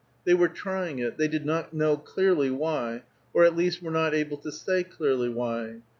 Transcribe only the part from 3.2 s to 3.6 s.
or at